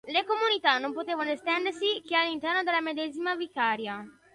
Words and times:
Le 0.07 0.25
comunità 0.25 0.79
non 0.79 0.93
potevano 0.93 1.29
estendersi 1.29 2.01
che 2.03 2.15
all'interno 2.15 2.63
della 2.63 2.81
medesima 2.81 3.35
vicaria. 3.35 4.03